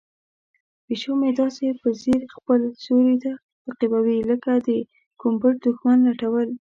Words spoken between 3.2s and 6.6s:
تعقیبوي لکه د کوم پټ دښمن لټول.